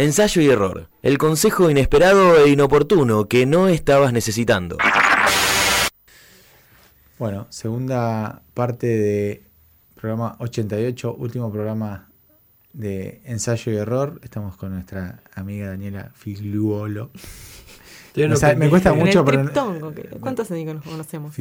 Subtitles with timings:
[0.00, 0.88] Ensayo y error.
[1.02, 4.78] El consejo inesperado e inoportuno que no estabas necesitando.
[7.18, 9.42] Bueno, segunda parte de
[9.94, 12.08] programa 88, último programa
[12.72, 14.18] de ensayo y error.
[14.24, 17.10] Estamos con nuestra amiga Daniela Figliuolo.
[18.56, 19.42] Me cuesta mucho, pero-
[20.20, 21.34] ¿Cuántos años nos conocemos?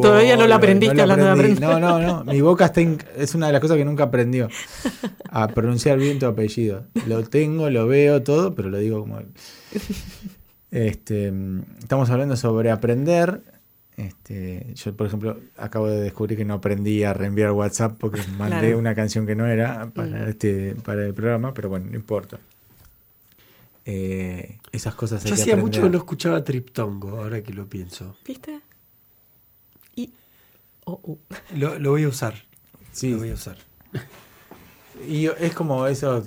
[0.00, 1.62] Todavía no lo aprendiste lo hablando de aprendí.
[1.64, 1.80] aprender.
[1.80, 2.24] No, no, no.
[2.32, 4.48] Mi boca está in- es una de las cosas que nunca aprendió.
[5.30, 6.84] A pronunciar bien tu apellido.
[7.06, 9.20] Lo tengo, lo veo, todo, pero lo digo como.
[10.70, 11.32] Este,
[11.78, 13.40] estamos hablando sobre aprender.
[13.96, 18.58] Este, yo, por ejemplo, acabo de descubrir que no aprendí a reenviar WhatsApp porque mandé
[18.60, 18.78] Claro.
[18.78, 20.28] una canción que no era para, Mm.
[20.28, 22.38] este, para el programa, pero bueno, no importa.
[23.88, 25.62] Eh, esas cosas Yo hacía aprender.
[25.64, 28.16] mucho que no escuchaba Triptongo, ahora que lo pienso.
[28.26, 28.60] ¿Viste?
[29.94, 30.12] Y.
[30.84, 31.18] Oh, uh.
[31.56, 32.34] Lo, lo voy a usar.
[32.92, 33.10] Sí.
[33.12, 33.56] Lo voy a usar.
[35.08, 36.26] Y es como eso,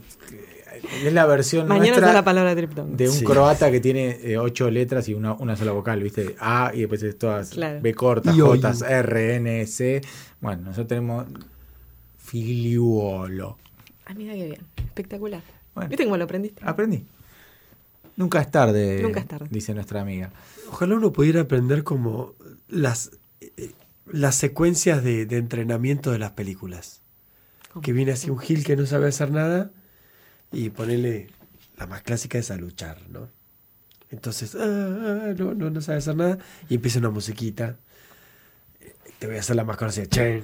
[1.04, 2.96] es la versión Mañana nuestra la palabra triptongo.
[2.96, 3.26] de un Sí.
[3.26, 6.36] croata que tiene eh, ocho letras y una, una sola vocal, ¿viste?
[6.40, 7.82] A y después es todas Claro.
[7.82, 9.00] B cortas, J.
[9.00, 10.02] R, N, C.
[10.40, 11.26] Bueno, nosotros tenemos
[12.18, 13.58] filiuolo.
[14.06, 14.62] Ah, mira qué bien.
[14.78, 15.42] Espectacular.
[15.74, 15.90] Bueno.
[15.90, 16.62] ¿Viste cómo lo aprendiste?
[16.64, 17.06] Aprendí.
[18.20, 19.48] Nunca es tarde, Nunca es tarde.
[19.50, 20.32] dice nuestra amiga.
[20.70, 22.36] Ojalá uno pudiera aprender como
[22.68, 23.72] las, eh,
[24.12, 27.02] las secuencias de, de entrenamiento de las películas.
[27.72, 27.82] ¿Cómo?
[27.82, 29.72] Que viene así un Gil que no sabe hacer nada
[30.52, 31.30] y ponerle
[31.78, 33.30] la más clásica es a luchar, ¿no?
[34.12, 37.78] Entonces, ah, ah, no, no, no sabe hacer nada y empieza una musiquita.
[38.82, 40.08] Eh, Te voy a hacer la más conocida.
[40.08, 40.44] Chen,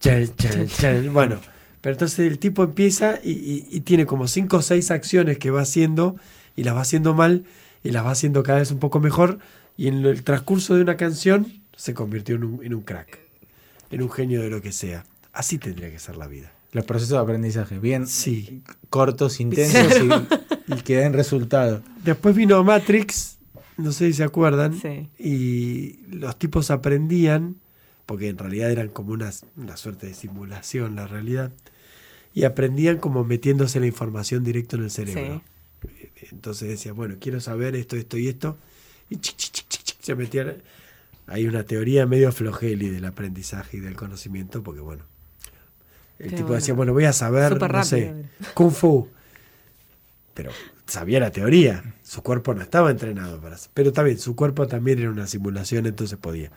[0.00, 1.12] chen, chen, chen.
[1.12, 1.38] Bueno,
[1.80, 5.50] pero entonces el tipo empieza y, y- y tiene como cinco o seis acciones que
[5.52, 6.16] va haciendo
[6.58, 7.44] y las va haciendo mal
[7.84, 9.38] y las va haciendo cada vez un poco mejor
[9.76, 13.18] y en el transcurso de una canción se convirtió en un, en un crack,
[13.90, 15.04] en un genio de lo que sea.
[15.32, 16.52] Así tendría que ser la vida.
[16.72, 18.62] Los procesos de aprendizaje, bien Sí.
[18.90, 21.82] cortos, intensos y, y que den resultado.
[22.04, 23.38] Después vino Matrix,
[23.76, 25.08] no sé si se acuerdan, Sí.
[25.18, 27.54] y los tipos aprendían,
[28.04, 31.52] porque en realidad eran como una, una suerte de simulación la realidad,
[32.34, 35.42] y aprendían como metiéndose la información directo en el cerebro.
[36.32, 38.58] Entonces decía, bueno, quiero saber esto, esto y esto,
[39.10, 40.62] y chic, chic, chic, chic, chic, se metían.
[41.26, 45.04] Hay una teoría medio flojeli del aprendizaje y del conocimiento, porque bueno,
[46.18, 46.60] el Qué tipo bueno.
[46.60, 48.30] decía, bueno, voy a saber, no sé, rápido.
[48.54, 49.08] kung fu,
[50.34, 50.50] pero
[50.86, 54.98] sabía la teoría, su cuerpo no estaba entrenado para eso, pero también su cuerpo también
[55.00, 56.50] era una simulación, entonces podía.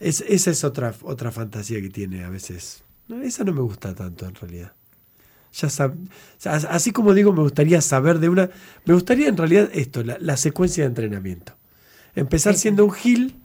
[0.00, 2.82] Es, esa es otra, otra fantasía que tiene a veces.
[3.22, 4.72] Esa no me gusta tanto en realidad.
[5.56, 5.92] Ya o sea,
[6.70, 8.50] así como digo, me gustaría saber de una.
[8.84, 11.54] Me gustaría en realidad esto, la, la secuencia de entrenamiento.
[12.16, 13.36] Empezar siendo un gil.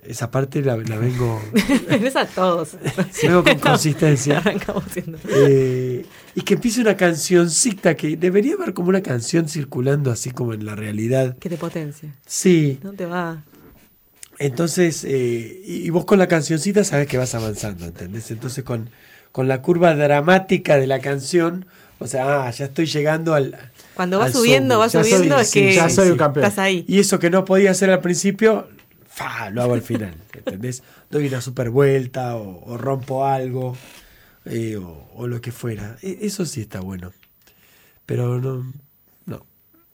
[0.00, 1.40] Esa parte la, la vengo,
[1.88, 2.76] Es a todos.
[3.22, 4.38] vengo con consistencia.
[4.38, 5.16] Arrancamos siendo.
[5.28, 6.04] Eh,
[6.34, 10.64] y que empiece una cancioncita que debería haber como una canción circulando así como en
[10.66, 11.36] la realidad.
[11.38, 12.12] Que te potencia.
[12.26, 13.44] Sí, No te va.
[14.38, 18.28] entonces, eh, y, y vos con la cancioncita sabes que vas avanzando, ¿entendés?
[18.32, 18.90] Entonces con,
[19.32, 21.66] con la curva dramática de la canción,
[21.98, 23.56] o sea, ah, ya estoy llegando al...
[23.94, 26.44] Cuando vas al subiendo, vas soy- subiendo, es sí, que ya soy un campeón.
[26.46, 26.84] estás ahí.
[26.88, 28.68] Y eso que no podía hacer al principio,
[29.06, 30.82] fa, lo hago al final, ¿entendés?
[31.10, 33.76] Doy una super vuelta o, o rompo algo
[34.44, 35.96] eh, o, o lo que fuera.
[36.02, 37.12] E- Eso sí está bueno.
[38.06, 38.72] Pero no,
[39.26, 39.46] no,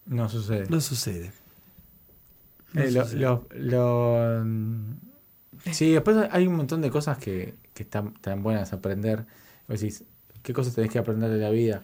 [0.06, 0.64] No sucede.
[0.70, 1.32] no sucede.
[2.72, 3.20] No Eh, lo- sucede.
[3.20, 4.92] lo- lo, mm,
[5.72, 9.24] sí, después hay un montón de cosas que, que están, están buenas aprender.
[9.68, 10.02] Vos decís,
[10.42, 11.82] ¿qué cosas tenés que aprender de la vida?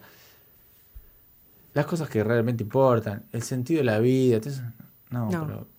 [1.73, 4.35] Las cosas que realmente importan, el sentido de la vida.
[4.35, 4.61] entonces,
[5.09, 5.45] no, No.
[5.47, 5.75] pero.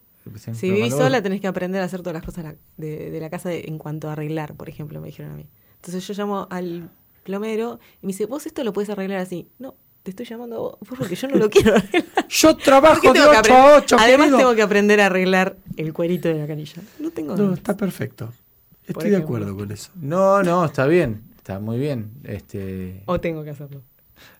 [0.54, 3.20] Si vivís sola tenés que aprender a hacer todas las cosas de la- de, de
[3.20, 5.46] la casa de- en cuanto a arreglar, por ejemplo, me dijeron a mí.
[5.76, 6.90] Entonces yo llamo al
[7.22, 9.48] plomero y me dice, vos esto lo puedes arreglar así.
[9.60, 12.26] No, te estoy llamando a vos porque yo no lo quiero arreglar.
[12.28, 13.72] Yo ¿Por trabajo de tengo que 8 a aprender?
[13.84, 14.38] 8, Además querido.
[14.38, 16.82] tengo que aprender a arreglar el cuerito de la canilla.
[16.98, 18.32] No tengo No, está perfecto.
[18.86, 19.90] Estoy de acuerdo con eso.
[19.96, 21.22] No, no, está bien.
[21.36, 22.10] Está muy bien.
[22.24, 23.02] Este...
[23.06, 23.82] O tengo que hacerlo.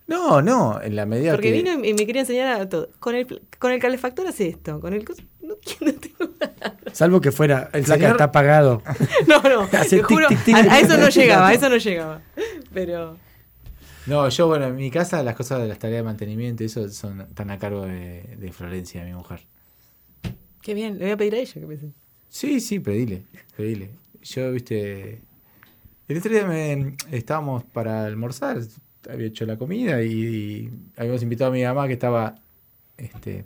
[0.07, 1.63] No, no, en la medida Porque que.
[1.63, 2.89] vino y me quería enseñar a todo.
[3.01, 4.81] Con el, con el calefactor hace esto.
[4.81, 5.05] Con el
[5.43, 6.75] no, no tengo ganas.
[6.93, 8.83] Salvo que fuera, el señor- está apagado.
[9.27, 10.69] No, no, Hace te juro, tic, tic, tic.
[10.71, 12.23] a, a eso no llegaba, a eso no llegaba.
[12.73, 13.17] Pero
[14.07, 17.23] No, yo, bueno, en mi casa las cosas de las tareas de mantenimiento, eso son,
[17.23, 19.41] están a cargo de, de Florencia, mi mujer.
[20.63, 21.77] qué bien, le voy a pedir a ella que me.
[22.29, 23.25] Sí, sí, pedile,
[23.57, 23.91] pedile.
[24.29, 25.23] Yo, viste,
[26.09, 28.59] el otro día me, estábamos para almorzar,
[29.09, 32.35] había hecho la comida y, y habíamos invitado a mi mamá que estaba
[32.97, 33.45] este,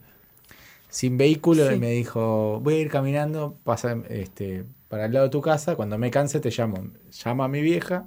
[0.89, 1.75] sin vehículo Sí.
[1.75, 5.77] y me dijo, voy a ir caminando pasa, este, para el lado de tu casa,
[5.77, 6.89] cuando me canse te llamo.
[7.25, 8.07] Llama a mi vieja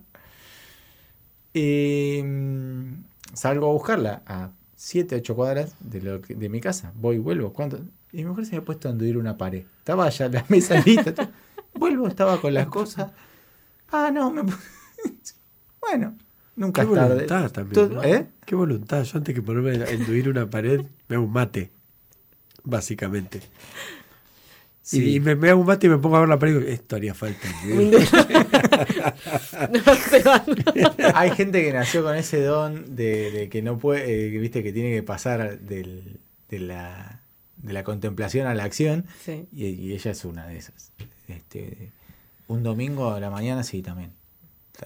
[1.53, 3.03] y mm,
[3.33, 6.91] salgo a buscarla a 7, 8 cuadras de, lo que- de mi casa.
[6.95, 7.53] Voy, vuelvo.
[7.53, 7.79] ¿Cuánto?
[8.11, 9.63] Y mi mujer se me ha puesto a anduir una pared.
[9.79, 11.13] Estaba ya la mesa lista.
[11.83, 13.11] Vuelvo, estaba con las cosas.
[13.91, 14.43] Ah, no, me...
[15.81, 16.15] Bueno,
[16.55, 17.13] nunca Qué es tarde.
[17.13, 17.73] voluntad también.
[17.73, 18.03] Todo- ¿no?
[18.05, 18.25] ¿Eh?
[18.45, 19.03] Qué voluntad.
[19.03, 21.71] Yo antes que ponerme a enduir una pared, me hago un mate.
[22.63, 23.41] Básicamente.
[24.81, 25.03] Sí.
[25.03, 26.57] Y, y me, me hago un mate y me pongo a ver la pared y
[26.59, 27.47] digo, esto haría falta.
[29.69, 29.83] no
[30.23, 31.15] van.
[31.15, 34.63] Hay gente que nació con ese don de, de que no puede, eh, que, viste,
[34.63, 37.23] que tiene que pasar del- de, la,
[37.57, 39.05] de la contemplación a la acción.
[39.23, 39.47] Sí.
[39.51, 40.93] Y, y ella es una de esas.
[41.27, 41.91] Este,
[42.47, 44.11] un domingo a la mañana sí también.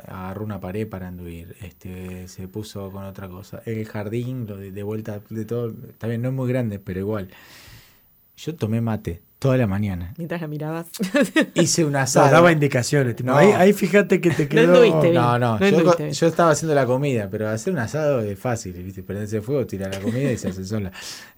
[0.07, 1.55] Agarró una pared para anduir.
[1.61, 3.61] Este, se puso con otra cosa.
[3.65, 5.73] El jardín, lo de, de vuelta de todo.
[5.97, 7.29] También no es muy grande, pero igual.
[8.35, 10.13] Yo tomé mate toda la mañana.
[10.17, 10.87] Mientras la mirabas.
[11.53, 12.29] Hice un asado.
[12.31, 13.15] daba indicaciones.
[13.15, 13.37] tipo, No.
[13.37, 14.73] ahí, ahí fíjate que te No quedó.
[14.73, 15.13] anduviste bien.
[15.13, 19.03] No, no, No yo, estaba haciendo la comida, pero hacer un asado es fácil, ¿viste?
[19.03, 20.91] Prenderse fuego, tirar la comida y se hace sola.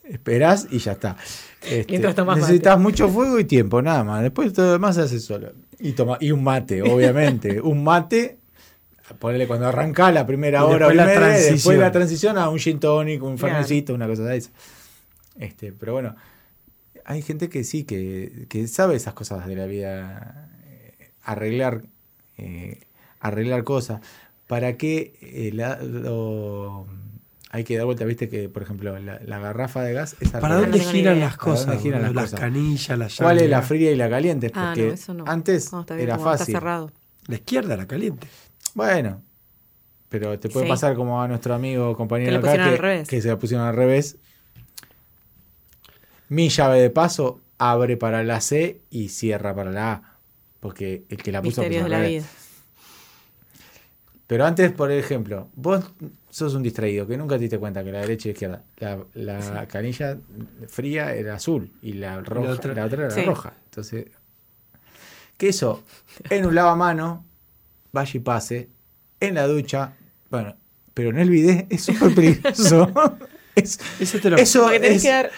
[0.04, 1.18] Esperás y ya está.
[1.62, 2.82] Este, necesitas mate.
[2.82, 4.24] mucho fuego y tiempo, nada más.
[4.24, 5.52] Después todo lo demás se hace solo.
[5.80, 7.62] Y, toma, y un mate, obviamente.
[7.62, 8.40] un mate,
[9.20, 11.80] ponele cuando arranca la primera hora, después la y después transición.
[11.80, 14.50] la transición a un gin tonic, un fernecito, una cosa de esa.
[15.38, 16.16] Este, pero bueno,
[17.06, 21.84] hay gente que sí, que, que sabe esas cosas de la vida, eh, arreglar,
[22.38, 22.82] eh,
[23.20, 24.02] arreglar cosas.
[24.48, 26.88] ¿Para qué eh, la- lo-
[27.52, 28.06] hay que dar vuelta?
[28.06, 31.46] Viste que, por ejemplo, la, la garrafa de gas es ¿Para dónde giran las ¿Para
[31.56, 31.82] dónde cosas?
[31.82, 32.40] giran las las cosas?
[32.40, 33.68] canillas, las ¿Cuál es la llaves.
[33.68, 34.52] fría y la caliente?
[34.54, 35.24] Ah, Porque no, eso no.
[35.28, 36.54] antes No, está bien, era fácil.
[36.56, 36.92] cerrado.
[37.28, 38.28] La izquierda, la caliente.
[38.74, 39.22] Bueno,
[40.10, 40.70] pero te puede Sí.
[40.70, 44.18] pasar como a nuestro amigo compañero Que acá que, que se la pusieron al revés.
[46.30, 50.18] Mi llave de paso abre para la C y cierra para la A.
[50.60, 52.26] Porque el que la puso, Misterios puso de la vida.
[54.28, 55.92] Pero antes, por ejemplo, vos
[56.30, 59.00] sos un distraído que nunca te diste cuenta que la derecha y la izquierda, la,
[59.16, 60.18] la canilla
[60.68, 63.26] fría era azul y la, roja, la, otra- otra, era Sí.
[63.26, 63.54] roja.
[63.66, 64.06] Entonces,
[65.36, 65.84] que eso
[66.30, 67.26] en un lavamano,
[67.92, 68.70] vaya y pase,
[69.20, 69.94] en la ducha,
[70.30, 70.56] bueno,
[70.94, 72.92] pero en el bidet es súper peligroso.
[73.56, 75.32] es, Eso te lo eso es, que dar.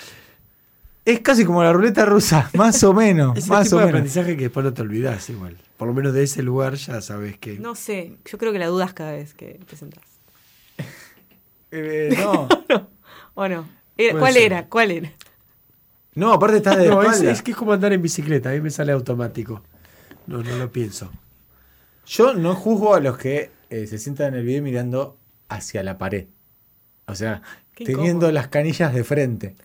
[1.06, 3.38] Es casi como la ruleta rusa, más o menos.
[3.38, 4.00] Ese más tipo o de menos.
[4.00, 5.58] aprendizaje que después no te olvidas igual.
[5.78, 7.58] Por lo menos de ese lugar ya sabes que.
[7.60, 10.04] No sé, yo creo que la dudas cada vez que te sentás.
[11.74, 12.50] Eh, no,
[13.34, 13.66] ¿O no?
[13.98, 14.44] Era- Puede ¿Cuál ser.
[14.44, 14.68] era?
[14.68, 15.12] ¿Cuál era?
[16.16, 18.60] no, aparte estás de No, es, es que es como andar en bicicleta, a mí
[18.60, 19.64] me sale automático.
[20.28, 21.10] No, no lo pienso.
[22.06, 25.18] Yo no juzgo a los que eh, se sientan en el video mirando
[25.48, 26.26] hacia la pared.
[27.08, 27.42] O sea,
[27.74, 28.32] Qué teniendo incómodo.
[28.34, 29.56] las canillas de frente.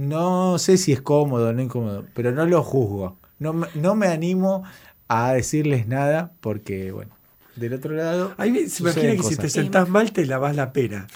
[0.00, 3.18] No sé si es cómodo o no incómodo, pero no lo juzgo.
[3.38, 4.62] No, me- no me animo
[5.08, 7.10] a decirles nada porque, bueno,
[7.56, 8.32] del otro lado.
[8.38, 11.06] A mí me- se imagina que si te sentás mal te lavas la pera.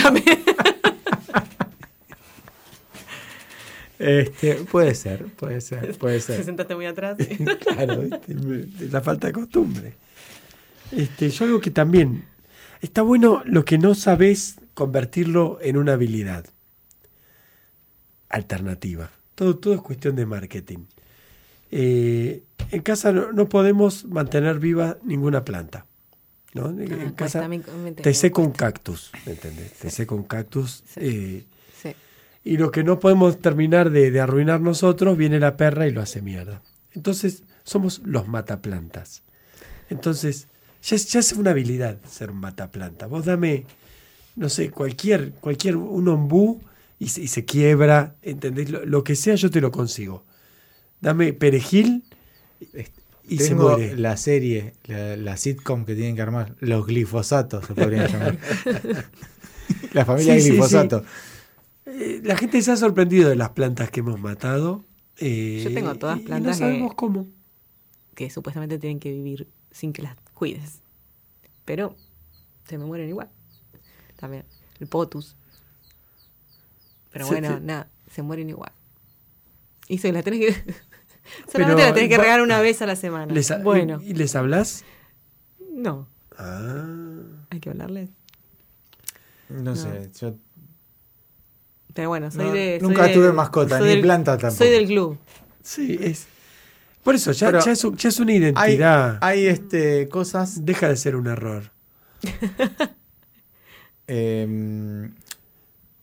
[0.00, 0.38] También.
[3.98, 6.44] Este, puede ser, puede ser, puede Te ser.
[6.44, 7.16] sentaste muy atrás.
[7.60, 8.04] Claro,
[8.92, 9.94] la falta de costumbre.
[10.92, 12.24] Este, yo algo que también
[12.80, 16.44] está bueno lo que no sabes convertirlo en una habilidad
[18.28, 19.10] alternativa.
[19.34, 20.78] Todo, todo es cuestión de marketing.
[21.70, 25.86] Eh, en casa no, no podemos mantener viva ninguna planta.
[26.54, 26.70] ¿no?
[26.70, 29.72] En Ah, en cuesta, casa me- me- te seco un cactus, ¿me entendés?
[29.74, 30.82] Te seco un cactus.
[30.94, 31.00] Sí.
[31.02, 31.44] eh,
[31.80, 31.92] Sí.
[32.44, 36.00] y lo que no podemos terminar de, de arruinar nosotros, viene la perra y lo
[36.00, 36.62] hace mierda.
[36.92, 39.22] Entonces, somos los mataplantas.
[39.90, 40.48] Entonces,
[40.82, 43.06] ya, es- ya es una habilidad ser un mataplanta.
[43.06, 43.66] Vos dame,
[44.34, 46.60] no sé, cualquier, cualquier, un ombú
[46.98, 48.70] y se, y se quiebra, ¿entendés?
[48.70, 50.24] Lo, lo que sea, yo te lo consigo.
[51.00, 52.04] Dame perejil
[53.28, 53.96] y se muere.
[53.96, 58.38] la serie, la, la sitcom que tienen que armar, los glifosatos se podrían llamar.
[59.92, 61.04] la familia Sí, sí, glifosato.
[61.86, 64.84] Eh, la gente se ha sorprendido de las plantas que hemos matado.
[65.18, 67.28] eh, Yo tengo todas y- y plantas no que- sabemos cómo.
[68.14, 70.80] Que supuestamente tienen que vivir sin que las cuides.
[71.64, 71.94] Pero
[72.68, 73.30] se me mueren igual.
[74.16, 74.44] También.
[74.80, 75.36] El potus.
[77.10, 78.72] Pero bueno, nada, se mueren igual.
[79.88, 80.52] Y se las tenés que.
[81.52, 83.32] Pero, Solamente las tenés que va- regar una vez a la semana.
[83.32, 84.84] Les ha- bueno, ¿Y, y les hablas?
[85.72, 86.08] no.
[86.36, 86.86] Ah.
[87.50, 88.10] Hay que hablarles.
[89.48, 90.36] No, sé, yo
[91.94, 92.78] Pero bueno, soy No, de.
[92.80, 94.58] soy nunca de- tuve mascota, ni del- planta tampoco.
[94.64, 95.18] Soy del club.
[95.62, 96.26] Sí, es.
[97.02, 99.18] Por eso, ya, ya, es, ya es una hay, identidad.
[99.22, 100.64] hay este, cosas.
[100.64, 101.70] Deja de ser un error.
[104.06, 105.10] eh,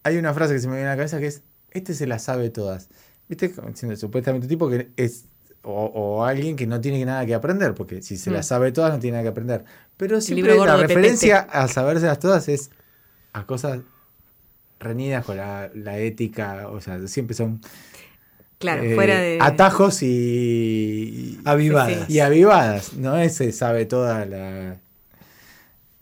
[0.05, 2.24] hay una frase que se me viene a la cabeza que es: Este se las
[2.24, 2.88] sabe todas.
[3.27, 3.53] ¿Viste?
[3.97, 5.25] Supuestamente un tipo que es.
[5.67, 8.33] O, o alguien que no tiene nada que aprender, porque si se Mm.
[8.33, 9.65] las sabe todas no tiene nada que aprender.
[9.97, 12.69] Pero siempre la referencia a sabérselas todas es
[13.33, 13.79] a cosas
[14.79, 17.62] reñidas con la, la ética, o sea, siempre son
[18.59, 19.39] Claro, eh, fuera de.
[19.41, 22.09] atajos y, Avivadas.
[22.09, 22.93] y avivadas.
[22.93, 24.77] No ese sabe todas la-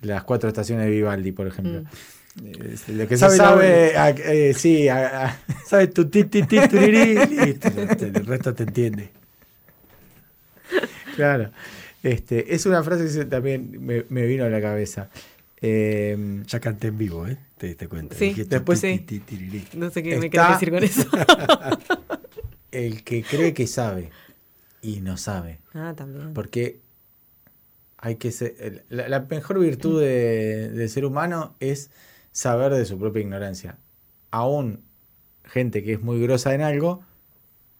[0.01, 1.81] las cuatro estaciones de Vivaldi, por ejemplo.
[1.83, 1.85] Mm.
[2.35, 5.93] Es lo que Sabe se sabe, a- eh, sí, a- a- ¿Sabes?
[5.93, 9.11] Tu ti, ti, ti, listo, el resto te entiende.
[11.15, 11.51] claro.
[12.01, 15.09] Este, es una frase que también me, me vino a la cabeza.
[15.61, 17.37] Eh, Ya canté en vivo, ¿eh?
[17.57, 18.15] Te diste cuenta.
[18.15, 18.99] Sí, después ti, sí.
[18.99, 19.65] ti, ti, tirirí.
[19.75, 21.07] No sé qué me querés decir con eso.
[22.71, 24.09] el que cree que sabe
[24.81, 25.59] y no sabe.
[25.73, 26.33] ah, también.
[26.33, 26.81] Porque
[27.97, 31.89] hay que ser, la, la mejor virtud de- del ser humano es
[32.33, 33.77] saber de su propia ignorancia.
[34.31, 34.83] Aún
[35.45, 37.01] gente que es muy grosa en algo,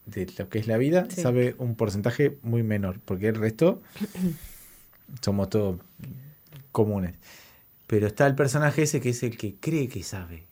[0.06, 1.20] de lo que es la vida, Sí.
[1.22, 3.82] sabe un porcentaje muy menor, porque el resto
[5.22, 5.80] somos todos
[6.72, 7.14] comunes.
[7.86, 10.46] Pero está el personaje ese que es el que cree que sabe.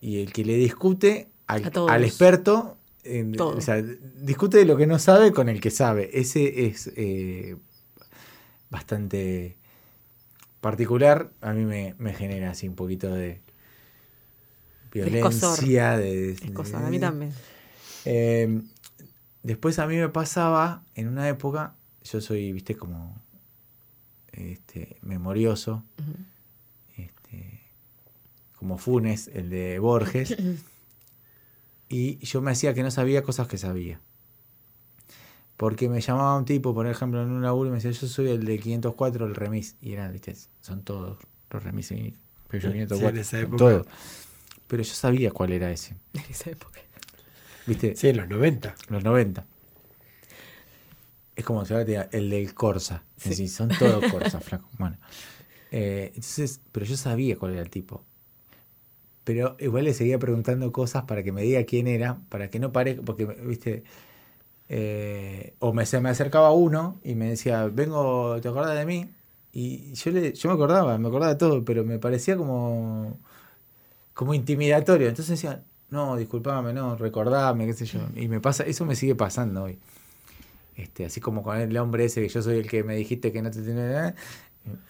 [0.00, 1.64] Y el que le discute al,
[2.04, 6.10] experto, en- o sea, discute de lo que no sabe con el que sabe.
[6.12, 7.56] Ese es eh,
[8.70, 9.56] bastante
[10.60, 11.32] particular.
[11.40, 13.40] A mí me, me genera así un poquito de
[14.92, 15.96] violencia.
[15.96, 17.32] De, Es cosa, a mí también.
[18.04, 18.62] eh,
[19.42, 23.20] después a mí me pasaba, en una época, yo soy, viste, como
[24.32, 25.84] este, memorioso,
[26.96, 27.60] este,
[28.56, 30.36] como Funes, el de Borges,
[31.88, 34.00] y yo me hacía que no sabía cosas que sabía.
[35.56, 38.28] Porque me llamaba un tipo, por ejemplo, en un laburo y me decía, yo soy
[38.28, 39.76] el de 504, el remis.
[39.80, 41.18] Y eran, viste, son todos
[41.50, 41.88] los remis.
[41.88, 43.56] Pero yo Sí, 504, en esa son época.
[43.56, 43.86] todos.
[44.66, 45.96] Pero yo sabía cuál era ese.
[46.12, 46.80] En esa época.
[47.66, 47.96] ¿Viste?
[47.96, 48.74] Sí, en los 90.
[48.88, 49.46] Los 90.
[51.34, 53.02] Es como si ahora te diga, el del Corsa.
[53.16, 53.30] Sí.
[53.30, 54.68] Es decir, son todos Corsa, flaco.
[54.78, 54.98] Bueno.
[55.72, 58.04] Eh, entonces, pero yo sabía cuál era el tipo.
[59.24, 62.72] Pero igual le seguía preguntando cosas para que me diga quién era, para que no
[62.72, 63.82] parezca, porque, viste,
[64.68, 69.10] eh, o me, se me acercaba uno y me decía, vengo, ¿te acordás de mí?
[69.52, 73.18] Y yo, le, yo me acordaba, me acordaba de todo, pero me parecía como,
[74.12, 75.08] como intimidatorio.
[75.08, 78.00] Entonces decía, no, disculpame, no, recordame, qué sé yo.
[78.16, 79.78] Y me pasa, eso me sigue pasando hoy.
[80.74, 83.40] Este, así como con el hombre ese que yo soy el que me dijiste que
[83.40, 84.14] no te tenía.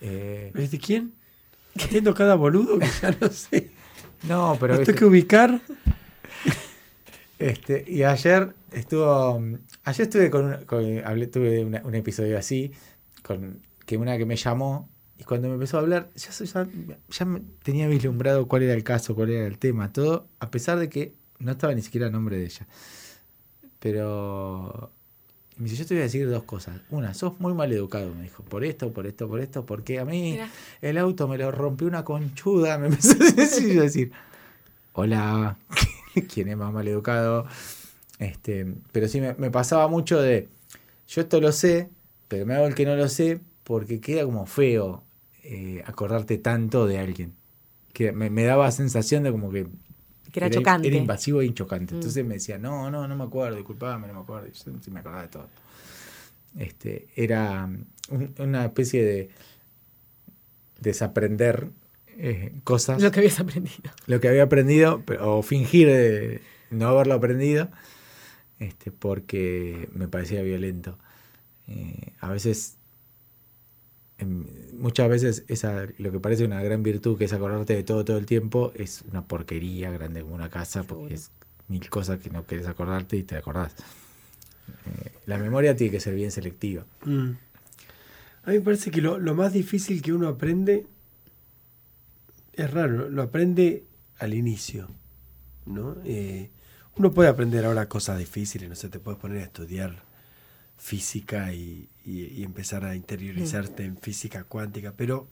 [0.00, 1.12] Eh, ¿Viste quién?
[1.80, 3.71] Atiendo cada boludo que ya no sé.
[4.26, 5.61] no, pero tengo que ubicar.
[7.38, 9.42] este, y ayer estuvo,
[9.85, 12.73] ayer estuve con, un- con- hablé, tuve una- un episodio así,
[13.23, 16.66] con que una que me llamó y cuando me empezó a hablar, ya, ya,
[17.09, 20.78] ya me tenía vislumbrado cuál era el caso, cuál era el tema, todo, a pesar
[20.78, 22.66] de que no estaba ni siquiera el nombre de ella.
[23.78, 24.90] Pero
[25.56, 26.80] me dice, yo te voy a decir dos cosas.
[26.90, 30.04] Una, sos muy mal educado, me dijo, por esto, por esto, por esto, porque a
[30.04, 30.50] mí Mira.
[30.83, 34.12] el auto me lo rompió una conchuda, me empezó a decir, yo a decir,
[34.92, 35.56] hola,
[36.33, 37.47] ¿quién es más mal educado?
[38.18, 40.49] Este, pero sí me, me pasaba mucho de,
[41.08, 41.90] yo esto lo sé,
[42.28, 45.02] pero me hago el que no lo sé porque queda como feo
[45.42, 47.35] eh, acordarte tanto de alguien.
[47.92, 49.66] Que me, me daba sensación de como que
[50.32, 50.88] Que era chocante.
[50.88, 51.94] Era invasivo e chocante.
[51.94, 51.96] Mm.
[51.99, 54.46] Entonces me decía, no, no, no me acuerdo, disculpame, no me acuerdo.
[54.49, 55.49] Yo sí me acordaba de todo.
[56.58, 57.68] Este, era
[58.11, 59.30] un- una especie de
[60.80, 61.68] desaprender
[62.18, 63.90] eh, cosas Lo que habías aprendido.
[64.06, 67.68] lo que había aprendido, pero- o fingir de no haberlo aprendido,
[68.58, 70.98] este, porque me parecía violento.
[71.68, 72.76] Eh, a veces,
[74.18, 74.44] em,
[74.75, 78.18] muchas veces, esa, lo que parece una gran virtud, que es acordarte de todo todo
[78.18, 81.30] el tiempo, es una porquería grande como una casa, porque es
[81.68, 83.75] mil cosas que no querés acordarte y te acordás.
[84.68, 86.84] Eh, la memoria tiene que ser bien selectiva.
[87.04, 87.30] Mm.
[88.44, 90.86] A mí me parece que lo, lo más difícil que uno aprende
[92.52, 93.84] es raro, lo aprende
[94.18, 94.88] al inicio.
[95.66, 95.96] ¿no?
[96.04, 96.50] Eh,
[96.97, 100.03] uno puede aprender ahora cosas difíciles, no sé, te puedes poner a estudiar
[100.79, 105.29] física y, y- y empezar a interiorizarte en física cuántica, pero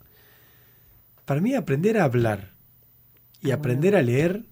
[1.25, 2.53] para mí aprender a hablar
[3.43, 4.45] y Ah, aprender a leer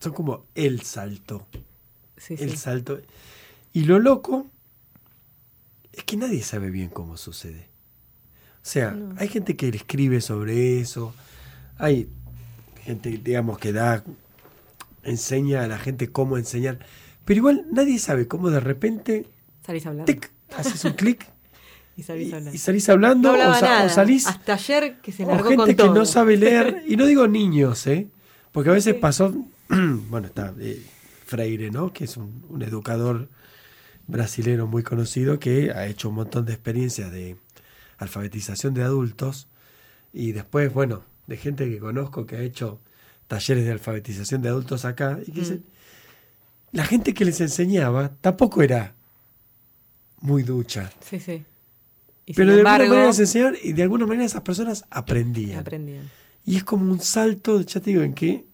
[0.00, 1.46] son como el salto
[2.16, 2.56] Sí, el sí.
[2.56, 3.00] salto.
[3.72, 4.50] Y lo loco
[5.92, 7.68] es que nadie sabe bien cómo sucede.
[8.62, 9.14] O sea, No.
[9.18, 11.14] hay gente que escribe sobre eso,
[11.78, 12.08] hay
[12.84, 14.04] gente, digamos, que da,
[15.04, 16.78] enseña a la gente cómo enseñar,
[17.24, 19.26] pero igual nadie sabe cómo de repente,
[19.64, 21.26] Salís tic, haces un clic
[21.96, 22.54] Y salís y, hablar.
[22.54, 25.76] y salís hablando no o, sa- o salís Hasta ayer que se o largó gente
[25.76, 28.08] con que no sabe leer, y no digo niños, ¿eh?
[28.50, 29.00] Porque a veces Sí.
[29.00, 29.34] pasó,
[29.68, 30.82] bueno, está eh,
[31.26, 31.92] Freire, ¿no?
[31.92, 33.28] Que es un, un educador
[34.06, 37.36] brasilero muy conocido que ha hecho un montón de experiencias de
[37.98, 39.48] alfabetización de adultos
[40.12, 42.80] y después, bueno, de gente que conozco que ha hecho
[43.32, 45.44] talleres de alfabetización de adultos acá y que Mm.
[45.44, 45.64] dicen,
[46.72, 48.94] la gente que les enseñaba tampoco era
[50.20, 50.92] muy ducha.
[51.00, 51.42] Sí, sí.
[52.26, 55.60] Y Pero de embargo, alguna manera les enseñaban y de alguna manera esas personas aprendían.
[55.60, 56.10] aprendían.
[56.44, 58.44] Y es como un salto, ya te digo, en que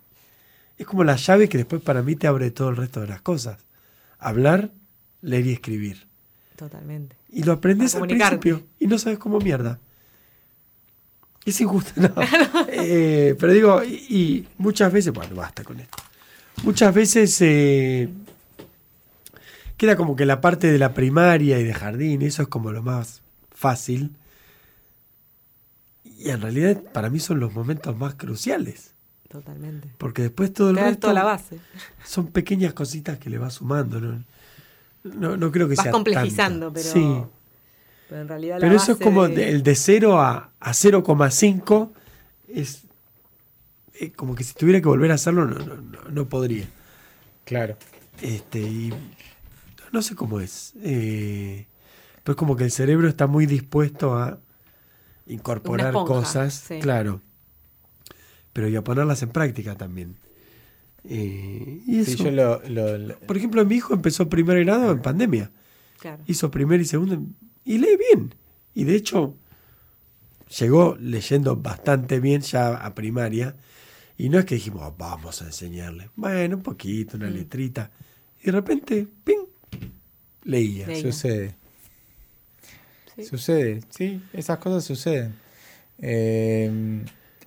[0.77, 3.21] es como la llave que después para mí te abre todo el resto de las
[3.21, 3.59] cosas.
[4.21, 4.71] Hablar,
[5.23, 6.07] leer y escribir.
[6.55, 7.17] Totalmente.
[7.31, 9.81] Y lo aprendes al principio y no sabes cómo mierda.
[11.45, 12.15] Es injusto, ¿no?
[12.69, 15.97] Eh, pero digo, y, y muchas veces, bueno, basta con esto.
[16.65, 18.09] Muchas veces eh,
[19.77, 22.83] queda como que la parte de la primaria y de jardín, eso es como lo
[22.83, 24.17] más fácil.
[26.05, 28.93] Y en realidad para mí son los momentos más cruciales.
[29.29, 29.89] Totalmente.
[29.99, 31.59] Porque después todo el resto toda la base.
[32.05, 34.01] son pequeñas cositas que le vas sumando.
[34.01, 34.25] No,
[35.05, 37.23] no, no creo que Vas sea complejizando, pero, Sí.
[38.09, 41.93] Pero en realidad la Pero eso es como de- el de 0 a, a 0,5
[42.49, 42.85] es,
[43.95, 46.67] es como que si tuviera que volver a hacerlo no, no, no, no podría.
[47.45, 47.77] Claro.
[48.23, 48.93] Este, y
[49.93, 50.75] no sé cómo es.
[50.83, 51.67] Eh,
[52.23, 54.39] pero es como que el cerebro está muy dispuesto a
[55.27, 56.79] incorporar esponja, cosas, sí.
[56.81, 57.21] claro.
[58.53, 60.17] Pero y a ponerlas en práctica también.
[61.05, 62.25] Eh, y Sí, eso.
[62.25, 65.51] yo lo, lo- lo- Por ejemplo, mi hijo empezó primer grado en pandemia.
[66.01, 66.23] Claro.
[66.27, 67.37] Hizo primer y segundo en-
[67.75, 68.35] y lee bien.
[68.75, 69.35] Y de hecho,
[70.59, 73.55] llegó leyendo bastante bien ya a primaria.
[74.17, 76.11] Y no es que dijimos, "Oh, vamos a enseñarle.
[76.17, 77.35] Bueno, un poquito, una Mm.
[77.35, 77.91] letrita.
[78.41, 79.47] Y de repente, ¡ping!
[80.45, 80.87] Leía.
[80.87, 81.03] Leía.
[81.03, 81.55] sucede.
[83.17, 83.25] Sí.
[83.25, 85.35] Sucede, sí, esas cosas suceden.
[85.99, 87.05] Eh,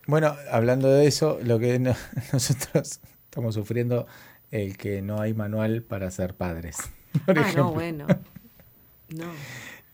[0.08, 1.96] bueno, hablando de eso, lo que no-
[2.34, 4.06] nosotros estamos sufriendo
[4.52, 6.78] el que no hay manual para ser padres.
[7.26, 7.64] Por ah, ejemplo.
[7.66, 8.08] no, bueno.
[9.10, 9.26] No,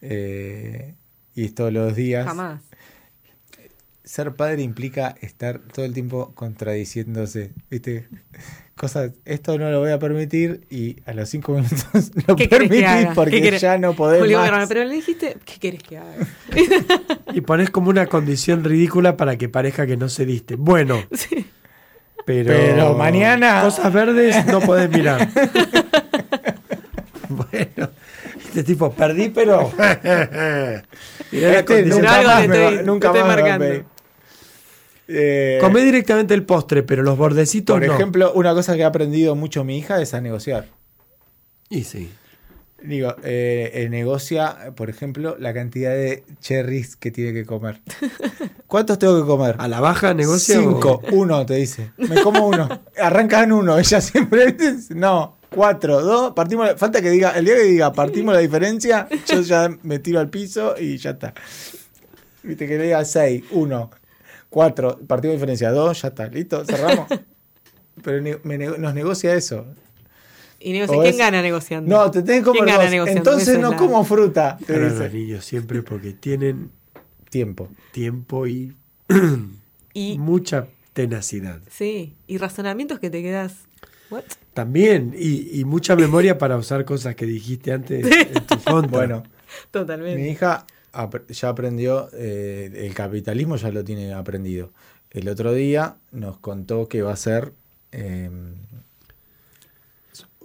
[0.02, 0.94] Eh,
[1.36, 2.26] y es todos los días.
[2.26, 2.62] jamás.
[4.04, 8.08] Ser padre implica estar todo el tiempo contradiciéndose, ¿viste?
[8.78, 12.70] Cosas, esto no lo voy a permitir y a los cinco minutos lo ¿Qué querés
[12.70, 14.50] que permitís porque ya no podés Julio más.
[14.52, 16.16] Verón, pero le dijiste, ¿qué querés que haga?
[17.34, 20.56] Y pones como una condición ridícula para que parezca que no cediste.
[20.56, 21.46] Bueno, Sí.
[22.26, 25.28] pero, Pero mañana- Cosas verdes no podés mirar.
[28.60, 29.72] este tipo, perdí, pero.
[31.32, 33.86] Este nunca Algo más me estoy- va- nunca te estoy más me marcando.
[35.10, 37.94] Eh, Comé directamente el postre, pero los bordecitos por no.
[37.94, 40.68] ejemplo, una cosa que ha aprendido mucho mi hija es a negociar.
[41.70, 42.12] Y sí.
[42.84, 47.82] Digo, eh, eh, negocia, por ejemplo, la cantidad de cherries que tiene que comer.
[48.68, 49.56] ¿Cuántos tengo que comer?
[49.60, 50.60] A la baja negocia.
[50.60, 51.92] Cinco, o- uno, te dice.
[51.98, 52.68] Me como uno.
[53.02, 53.80] Arranca en uno.
[53.80, 56.68] Ella siempre dice, no, cuatro, dos, partimos.
[56.68, 60.20] la- Falta que diga, el día que diga partimos la diferencia, yo ya me tiro
[60.20, 61.34] al piso y ya está.
[62.44, 63.90] Viste que le diga seis, uno,
[64.50, 67.08] cuatro, partimos la diferencia, dos, ya está, listo, cerramos.
[68.04, 69.66] Pero ne- me nos negocia eso.
[70.60, 71.90] Y negocia, ¿quién es- gana negociando?
[71.98, 72.92] No, te tenés que ¿Quién comer gana dos.
[72.92, 73.32] negociando?
[73.32, 76.72] Entonces no la- como fruta, te los niños siempre porque tienen
[77.30, 77.70] Tiempo.
[77.92, 78.74] tiempo y
[79.94, 81.60] Y, mucha tenacidad.
[81.70, 83.54] sí, y razonamientos que te quedas.
[84.10, 84.24] ¿What?
[84.58, 88.90] También, y, y mucha memoria para usar cosas que dijiste antes en tu contra.
[88.98, 89.24] Bueno,
[89.70, 90.20] Totalmente.
[90.20, 94.72] Mi hija ap- ya aprendió, eh, el capitalismo ya lo tiene aprendido.
[95.12, 97.54] El otro día nos contó que va a ser
[97.92, 98.32] eh,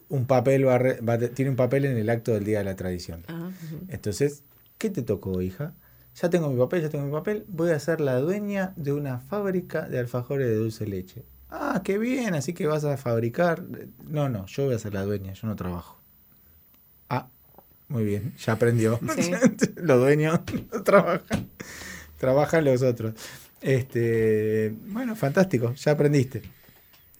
[0.08, 2.64] un papel, va a re- va tiene un papel en el acto del Día de
[2.64, 3.24] la Tradición.
[3.28, 3.50] Ah.
[3.88, 4.42] Entonces,
[4.76, 5.72] ¿qué te tocó, hija?
[6.20, 7.44] Ya tengo mi papel, ya tengo mi papel.
[7.48, 11.24] Voy a ser la dueña de una fábrica de alfajores de dulce leche.
[11.54, 13.62] Ah, qué bien, así que vas a fabricar.
[14.08, 16.00] No, no, yo voy a ser la dueña, yo no trabajo.
[17.10, 17.28] Ah,
[17.88, 18.98] muy bien, ya aprendió.
[19.18, 19.30] Sí.
[19.76, 20.40] los dueños
[20.72, 21.48] no trabajan,
[22.18, 23.14] trabajan los otros.
[23.60, 26.42] Este, bueno, fantástico, ya aprendiste.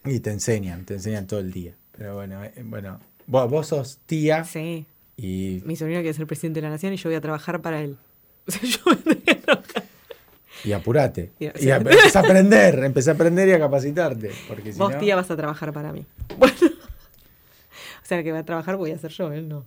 [0.07, 1.77] Y te enseñan, te enseñan todo el día.
[1.97, 4.87] Pero bueno, eh, bueno, vos, vos sos tía Sí.
[5.17, 7.83] y Mi sobrino quiere ser presidente de la nación y yo voy a trabajar para
[7.83, 7.99] él.
[8.49, 8.81] O sea, yo.
[10.65, 11.33] Y apurate.
[11.39, 14.31] Y- Y, a- empecé a aprender, empecé a aprender y a capacitarte.
[14.49, 16.07] Porque si Vos, no- tía, vas a trabajar para mí.
[16.39, 16.55] Bueno.
[16.57, 19.65] O sea, que va a trabajar voy a ser yo, él no.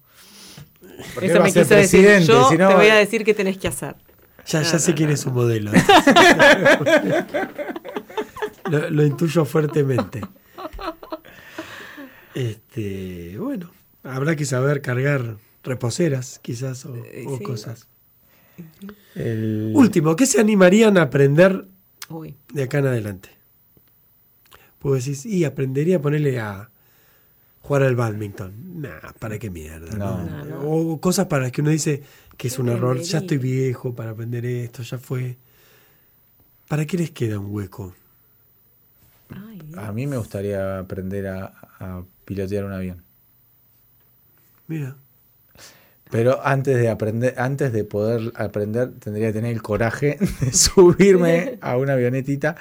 [1.14, 2.20] porque Eso va a me ser quiso decir.
[2.28, 3.96] Yo si no- te voy a decir qué tenés que hacer.
[4.46, 5.14] Ya, No, ya no, sé no, quién no.
[5.16, 5.72] es su modelo.
[8.70, 10.22] lo, lo intuyo fuertemente.
[12.34, 13.72] Este, bueno,
[14.04, 17.44] habrá que saber cargar reposeras, quizás, o, Eh, o sí.
[17.44, 17.88] cosas.
[19.16, 21.66] El- Último, ¿qué se animarían a aprender
[22.10, 22.36] Uy.
[22.54, 23.30] de acá en adelante?
[24.80, 26.70] Pues decís, y aprendería a ponerle a
[27.62, 28.82] jugar al badminton.
[28.82, 29.96] Nah, ¿para qué mierda?
[29.98, 30.24] No.
[30.24, 30.46] no?
[30.46, 30.62] No, no.
[30.62, 32.04] O cosas para las que uno dice
[32.38, 33.00] que es ¿Qué un error.
[33.00, 35.38] Ya estoy viejo para aprender esto, ya fue.
[36.68, 37.96] ¿Para qué les queda un hueco?
[39.30, 39.62] Ay.
[39.78, 41.46] A mí me gustaría aprender a,
[41.80, 43.04] a pilotear un avión.
[44.68, 44.96] Mira.
[46.10, 51.58] Pero antes de aprender, antes de poder aprender, tendría que tener el coraje de subirme
[51.62, 52.56] a una avionetita,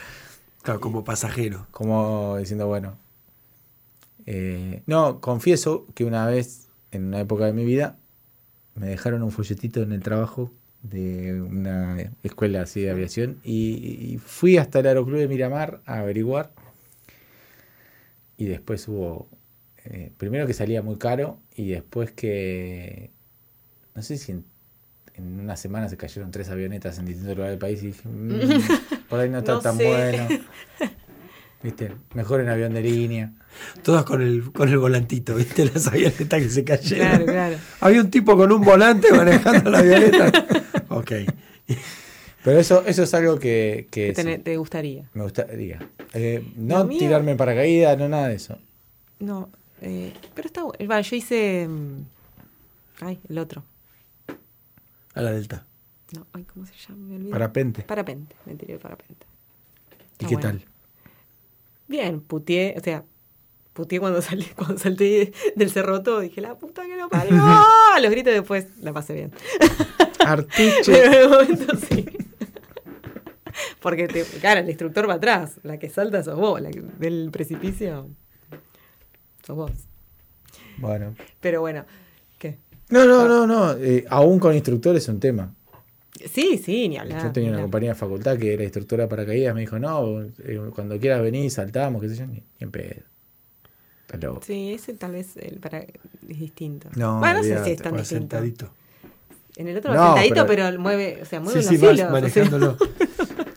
[0.62, 1.68] Claro, como pasajero.
[1.70, 2.98] como diciendo, bueno.
[4.26, 7.98] eh, no, confieso que una vez, en una época de mi vida,
[8.74, 10.52] me dejaron un folletito en el trabajo
[10.82, 16.00] de una escuela así de aviación y, y fui hasta el aeroclub de Miramar a
[16.00, 16.52] averiguar.
[18.36, 19.28] Y después hubo,
[19.84, 23.12] eh, primero que salía muy caro y después que,
[23.94, 24.44] no sé si en,
[25.14, 29.08] en una semana se cayeron tres avionetas en distintos lugares del país y dije, "Mm,
[29.08, 29.86] por ahí no está No tan sé.
[29.86, 30.28] bueno.
[31.62, 31.92] ¿Viste?
[32.14, 33.32] Mejor en avión de línea.
[33.82, 35.64] Todas con el, con el volantito, ¿viste?
[35.64, 37.06] Las avionetas que se cayeron.
[37.08, 37.56] Claro, claro.
[37.80, 40.30] Había un tipo con un volante manejando la avioneta.
[40.90, 41.12] Ok.
[42.44, 45.08] Pero eso, eso es algo que, que Que te, sí, te gustaría.
[45.14, 45.78] me gustaría.
[46.12, 48.58] Eh, no tirarme en paracaídas, no nada de eso.
[49.20, 49.48] No,
[49.80, 50.76] eh, pero está bueno.
[50.90, 51.66] Va, yo hice.
[51.66, 52.04] mm,
[53.00, 53.64] Ay, el otro.
[55.14, 55.66] A la delta.
[56.12, 57.06] No, ay, ¿cómo se llama?
[57.06, 57.30] Me olvidé.
[57.30, 57.82] Parapente.
[57.82, 59.26] Parapente, me tiré el parapente.
[60.18, 60.40] ¿Y qué bueno.
[60.40, 60.64] tal?
[61.88, 63.04] Bien, putié, o sea,
[63.72, 67.36] putié cuando salí, cuando salté del cerroto, dije, la puta que lo parió.
[67.42, 69.32] A los gritos después la pasé bien.
[70.24, 70.82] Artuche.
[70.86, 72.06] Pero en el momento sí.
[73.80, 75.60] Porque, te, claro, el instructor va atrás.
[75.62, 76.60] La que salta sos vos.
[76.60, 78.08] La que, del precipicio
[79.44, 79.72] sos vos.
[80.78, 81.14] Bueno.
[81.40, 81.84] Pero bueno.
[82.90, 83.72] No, no, no, no.
[83.78, 85.52] eh, aún con instructor es un tema.
[86.32, 87.22] Sí, sí, ni hablar.
[87.22, 89.54] Yo tenía una compañía de facultad que era instructora de paracaídas.
[89.54, 92.26] Me dijo, no, eh, cuando quieras venir, saltamos, qué sé yo.
[92.26, 93.02] Ni, ni en pedo.
[94.20, 94.42] Loco.
[94.46, 95.88] Sí, ese tal vez el para, es
[96.38, 96.88] distinto.
[96.94, 98.36] No, bueno, no sé si es tan distinto.
[98.36, 98.70] sentadito.
[99.56, 101.84] En el otro No, va sentadito, pero- pero, mueve, o sea, mueve Sí, los sí,
[101.84, 101.92] hilos.
[101.92, 102.10] o sea.
[102.10, 102.76] manejándolo.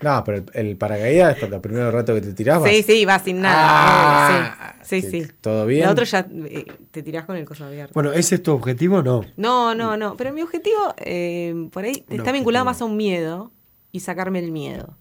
[0.02, 2.70] No, pero el, el paracaídas es por los primeros ratos que te tirabas.
[2.70, 3.58] Sí, sí, va sin nada.
[3.60, 5.32] Ah, sí, sí, que- sí.
[5.42, 5.86] ¿Todo bien?
[5.86, 7.94] La otra ya eh, te tirás con el coso abierto.
[7.94, 9.22] Bueno, ¿ese es tu objetivo o no?
[9.36, 10.16] No, no, no.
[10.18, 13.52] Pero mi objetivo, eh, por ahí, Un está vinculado más a un miedo
[13.92, 14.98] y sacarme el miedo.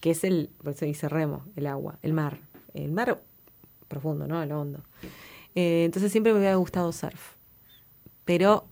[0.00, 2.40] Que es el, por eso dice remo, el agua, el mar.
[2.74, 3.22] El mar
[3.88, 4.42] profundo, ¿no?
[4.42, 4.82] El hondo.
[5.54, 7.34] Eh, entonces siempre me había gustado surf.
[8.24, 8.66] Pero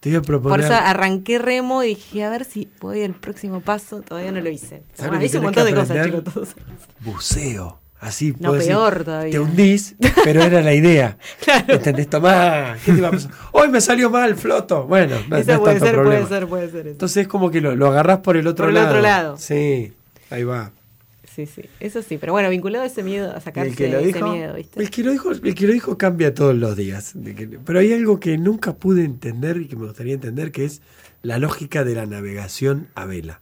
[0.00, 0.60] Te voy a por proponer.
[0.66, 4.02] eso arranqué remo y dije, a ver si voy al próximo paso.
[4.02, 4.82] Todavía no lo hice.
[4.92, 6.24] ¿Sabes Bueno, lo que hice un montón de cosas, chicos.
[6.24, 6.54] Todos.
[7.00, 7.80] Buceo.
[7.98, 9.30] Así No, decir, todavía.
[9.32, 11.16] Te hundís, pero era la idea.
[11.68, 12.08] ¿Entendés?
[12.08, 13.30] Tomá, ¿qué te va a pasar?
[13.52, 14.86] Hoy me salió mal, floto.
[14.86, 16.26] Bueno, no, no Eso es puede tanto ser, problema.
[16.26, 16.80] puede ser, puede ser.
[16.80, 16.88] eso.
[16.90, 18.88] Entonces es como que lo, lo agarrás por el otro Por el lado.
[18.88, 19.36] otro lado.
[19.38, 19.92] Sí,
[20.30, 20.72] ahí va.
[21.34, 22.16] Sí, sí, eso sí.
[22.18, 24.80] Pero bueno, vinculado a ese miedo, a sacarse que lo ese miedo, ¿viste?
[24.82, 27.14] El que, lo dijo, el que lo dijo cambia todos los días.
[27.64, 30.80] Pero hay algo que nunca pude entender y que me gustaría entender, que es
[31.22, 33.40] la lógica de la navegación a vela.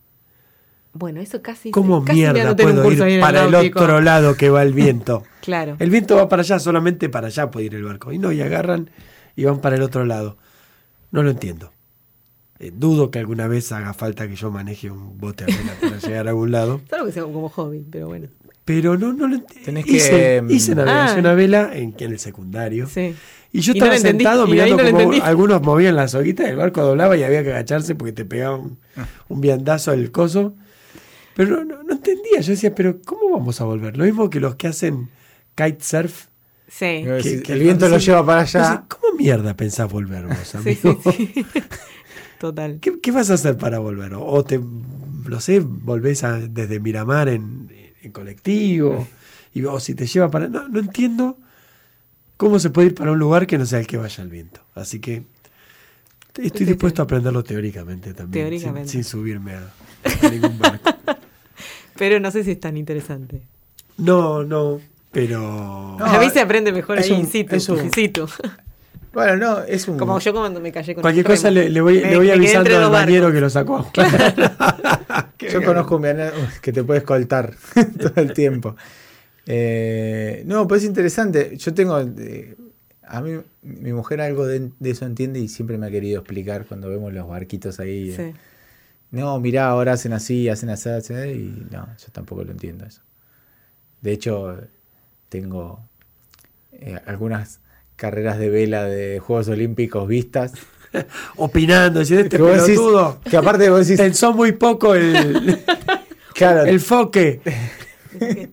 [0.94, 1.70] Bueno, eso casi.
[1.72, 5.22] ¿Cómo casi mierda puedo ir para el otro lado que va el viento?
[5.44, 5.76] Claro.
[5.78, 8.12] El viento va para allá, solamente para allá puede ir el barco.
[8.12, 8.88] Y no, y agarran
[9.36, 10.38] y van para el otro lado.
[11.10, 11.70] No lo entiendo.
[12.58, 15.98] Eh, dudo que alguna vez haga falta que yo maneje un bote a vela para
[16.08, 16.80] llegar a algún lado.
[16.88, 18.28] Solo que sea como hobby, pero bueno.
[18.64, 19.64] Pero no, no lo entiendo.
[19.66, 21.30] Tenés hice, que, hice mm, navegación Ah.
[21.32, 22.86] a vela en, en el secundario.
[22.86, 23.14] Sí.
[23.52, 27.18] Y yo Y no estaba sentado mirando no algunos movían la soguita, el barco doblaba
[27.18, 29.06] y había que agacharse porque te pegaba un, Ah.
[29.28, 30.54] un viandazo al coso.
[31.36, 32.40] Pero no, no- no entendía.
[32.40, 33.96] Yo decía, pero ¿cómo vamos a volver?
[33.96, 35.10] Lo mismo que los que hacen
[35.54, 36.26] kitesurf.
[36.68, 37.02] Sí.
[37.04, 38.60] Decir, que- que el viento lo lleva para allá.
[38.60, 41.00] Entonces, ¿Cómo mierda pensás volver vos, amigo?
[41.04, 41.46] sí, sí.
[42.38, 42.78] Total.
[42.80, 44.12] ¿Qué, qué vas a hacer para volver?
[44.16, 47.70] O te, no sé, volvés a- desde Miramar en,
[48.02, 49.06] en colectivo,
[49.54, 50.48] y, o si te lleva para...
[50.48, 51.38] No, no entiendo
[52.36, 54.60] cómo se puede ir para un lugar que no sea el que vaya el viento.
[54.74, 55.22] Así que
[56.42, 57.02] estoy dispuesto sí.
[57.02, 58.88] a aprenderlo teóricamente también, sin- Teóricamente.
[58.90, 59.70] Sin, subirme a,
[60.22, 60.90] a ningún barco.
[61.96, 63.42] Pero no sé si es tan interesante.
[63.98, 64.80] No, no,
[65.12, 65.38] pero...
[65.98, 67.54] No, a mí se aprende mejor es ahí un- situ.
[67.54, 68.26] es un- situ.
[69.12, 69.96] Bueno, no, es un.
[69.96, 72.76] Como yo cuando me callé con Cualquier cosa le, le voy, Me- le voy avisando
[72.76, 73.88] al bañero que lo sacó.
[75.38, 77.54] Qué Yo conozco un vianero que te puede escoltar
[78.00, 78.74] todo el tiempo.
[79.46, 81.56] Eh, no, pues es interesante.
[81.56, 82.00] Yo tengo.
[82.00, 82.56] eh,
[83.06, 86.64] a mí, mi mujer algo de, de eso entiende y siempre me ha querido explicar
[86.66, 88.10] cuando vemos los barquitos ahí.
[88.10, 88.38] eh, Sí.
[89.14, 92.84] No, mirá, ahora hacen así, hacen así, hacen así", y no, yo tampoco lo entiendo
[92.84, 93.00] eso.
[94.00, 94.58] De hecho,
[95.28, 95.80] tengo
[96.72, 97.60] eh, algunas
[97.96, 100.52] carreras de vela de Juegos Olímpicos vistas.
[101.36, 105.62] Opinando, este decís- pelotudo que aparte vos decís, pensó muy poco el,
[106.34, 107.40] claro, el foque.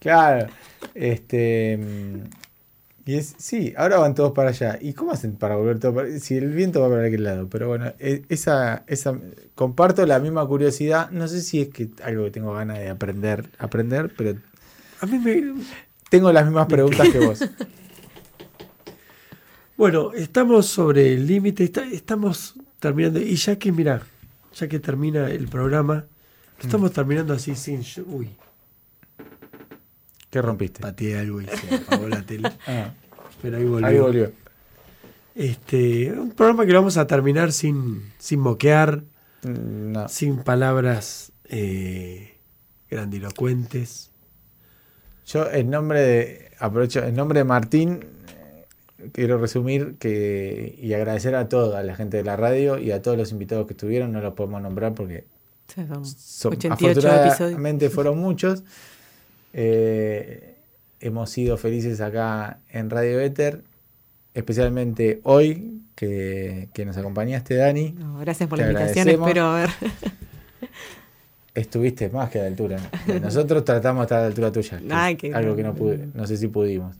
[0.00, 0.48] Claro.
[0.94, 1.78] Este.
[3.06, 4.78] Mm, Y es, sí, ahora van todos para allá.
[4.80, 7.48] ¿Y cómo hacen para volver todo para Si el viento va para aquel lado.
[7.48, 9.18] Pero bueno, e- esa, esa,
[9.54, 11.10] comparto la misma curiosidad.
[11.10, 14.38] No sé si es que algo que tengo ganas de aprender, aprender, pero
[15.00, 15.62] A mí me.
[16.10, 17.40] tengo las mismas preguntas que vos.
[19.76, 23.18] Bueno, estamos sobre el límite, está- estamos terminando.
[23.20, 24.02] Y ya que, mira,
[24.54, 26.04] ya que termina el programa,
[26.60, 27.82] estamos terminando así sin.
[28.06, 28.28] Uy,
[30.32, 30.80] ¿Qué rompiste?
[30.80, 32.50] pateé algo y se apagó la tele.
[32.66, 32.92] Ah,
[33.40, 33.86] Pero ahí volvió.
[33.86, 34.32] ahí volvió.
[35.34, 39.04] Este, un programa que lo vamos a terminar sin, sin moquear,
[39.44, 40.08] Mm, No.
[40.08, 42.36] sin palabras eh,
[42.88, 44.10] grandilocuentes.
[45.26, 46.50] Yo, en nombre de.
[46.60, 48.04] Aprovecho, en nombre de Martín,
[49.12, 53.18] quiero resumir que y agradecer a toda la gente de la radio y a todos
[53.18, 54.12] los invitados que estuvieron.
[54.12, 55.26] No los podemos nombrar porque
[55.74, 57.14] son son- 88 episodios.
[57.32, 58.62] afortunadamente fueron muchos.
[59.52, 60.56] Eh,
[61.00, 63.62] hemos sido felices acá en Radio Éter,
[64.34, 67.92] especialmente hoy que, que nos acompañaste, Dani.
[67.92, 69.70] No, gracias por Te la invitación, espero a ver.
[71.54, 72.78] Estuviste más que a la altura.
[73.22, 74.78] Nosotros tratamos de estar a la altura tuya.
[74.78, 76.96] que Ay, algo que no pude, no sé si pudimos.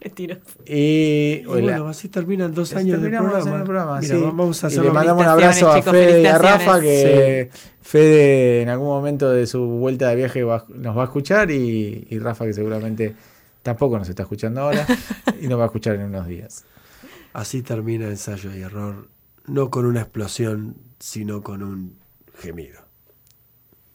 [0.66, 3.38] Y, Y bueno, así terminan dos Así años de programa.
[3.56, 4.22] el programa, Mira, sí.
[4.22, 4.84] vamos a Y hacerlo.
[4.88, 7.60] le mandamos un abrazo a Fede y a Rafa, que Sí.
[7.82, 12.06] Fede en algún momento de su vuelta de viaje va- nos va a escuchar y,
[12.10, 13.14] y Rafa que seguramente
[13.62, 14.86] tampoco nos está escuchando ahora
[15.40, 16.64] y nos va a escuchar en unos días.
[17.32, 19.08] Así termina ensayo y error,
[19.46, 21.96] no con una explosión, sino con un
[22.38, 22.80] gemido.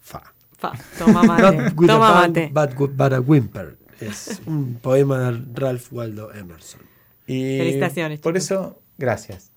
[0.02, 0.22] Fa.
[0.60, 1.42] Pa, toma mate.
[1.58, 2.50] Not with toma mate.
[2.54, 3.78] but, with- but a whimper.
[4.00, 6.82] Es un poema de Ralph Waldo Emerson.
[7.28, 8.44] Y Felicitaciones, Por chicos.
[8.46, 9.52] eso, gracias.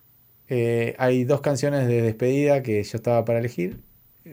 [0.49, 3.81] Eh, hay dos canciones de despedida que yo estaba para elegir.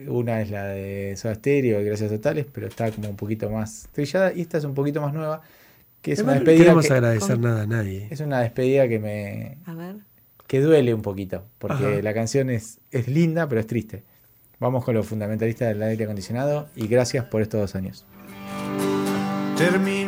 [0.08, 4.32] Una es la de Soda Stereo, Gracias Totales, pero está como un poquito más trillada.
[4.32, 5.42] Y esta es un poquito más nueva,
[6.02, 8.08] que es una Además, no despedida queremos que, agradecer nada a nadie.
[8.10, 9.96] es una despedida que me A ver.
[10.48, 12.02] que duele un poquito, porque Ajá.
[12.02, 14.02] la canción es, es linda, pero es triste.
[14.60, 18.04] Vamos con los fundamentalistas del aire acondicionado y gracias por estos dos años.
[19.56, 20.03] Terminar en el principio